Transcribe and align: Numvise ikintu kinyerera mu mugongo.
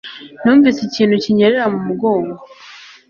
Numvise 0.43 0.79
ikintu 0.83 1.15
kinyerera 1.23 1.65
mu 1.73 1.79
mugongo. 1.87 2.35